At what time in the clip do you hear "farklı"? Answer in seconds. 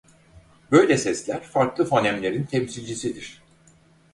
1.43-1.85